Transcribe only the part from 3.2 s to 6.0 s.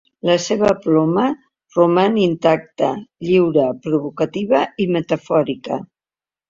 lliure, provocativa i metafòrica.